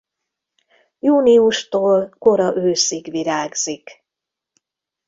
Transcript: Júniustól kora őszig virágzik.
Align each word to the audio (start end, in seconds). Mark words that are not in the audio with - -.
Júniustól 0.99 2.09
kora 2.19 2.55
őszig 2.55 3.09
virágzik. 3.11 4.03